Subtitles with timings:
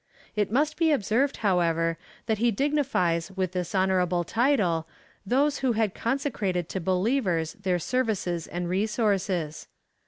[0.35, 1.95] It must be observed, however,
[2.25, 4.87] that he dignifies with this honourable title
[5.27, 9.67] those, who had consecrated to believers their services and resources.